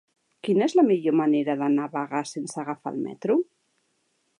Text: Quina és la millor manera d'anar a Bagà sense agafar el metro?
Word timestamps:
Quina 0.47 0.63
és 0.67 0.73
la 0.79 0.85
millor 0.87 1.15
manera 1.19 1.57
d'anar 1.61 1.85
a 1.91 1.95
Bagà 1.99 2.25
sense 2.33 2.61
agafar 2.65 2.97
el 2.97 3.01
metro? 3.07 3.41